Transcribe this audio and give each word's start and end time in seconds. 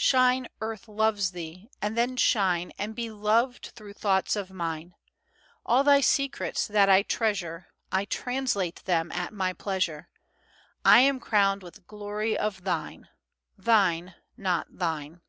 Shine, 0.00 0.48
Earth 0.62 0.88
loves 0.88 1.32
thee! 1.32 1.68
And 1.82 1.94
then 1.94 2.16
shine 2.16 2.72
And 2.78 2.94
be 2.94 3.10
loved 3.10 3.72
through 3.76 3.92
thoughts 3.92 4.34
of 4.34 4.50
mine. 4.50 4.94
All 5.66 5.84
thy 5.84 6.00
secrets 6.00 6.66
that 6.66 6.88
I 6.88 7.02
treasure 7.02 7.66
I 7.92 8.06
translate 8.06 8.76
them 8.86 9.12
at 9.12 9.34
my 9.34 9.52
pleasure. 9.52 10.08
I 10.82 11.00
am 11.00 11.20
crowned 11.20 11.62
with 11.62 11.86
glory 11.86 12.38
of 12.38 12.64
thine. 12.64 13.10
Thine, 13.58 14.14
not 14.34 14.66
thine. 14.78 15.20